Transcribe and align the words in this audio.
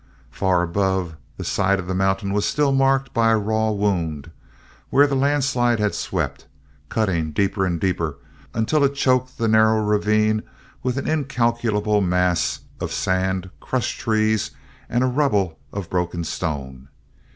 Far 0.31 0.63
above, 0.63 1.15
the 1.37 1.43
side 1.43 1.77
of 1.77 1.85
the 1.85 1.93
mountain 1.93 2.33
was 2.33 2.43
still 2.47 2.71
marked 2.71 3.13
by 3.13 3.29
a 3.29 3.37
raw 3.37 3.69
wound 3.69 4.31
where 4.89 5.05
the 5.05 5.13
landslide 5.13 5.79
had 5.79 5.93
swept, 5.93 6.47
cutting 6.89 7.29
deeper 7.29 7.67
and 7.67 7.79
deeper, 7.79 8.15
until 8.51 8.83
it 8.83 8.95
choked 8.95 9.37
the 9.37 9.47
narrow 9.47 9.79
ravine 9.83 10.41
with 10.81 10.97
an 10.97 11.07
incalculable 11.07 12.01
mass 12.01 12.61
of 12.79 12.91
sand, 12.91 13.51
crushed 13.59 13.99
trees, 13.99 14.49
and 14.89 15.03
a 15.03 15.07
rubble 15.07 15.59
of 15.71 15.87
broken 15.87 16.23
stone. 16.23 16.87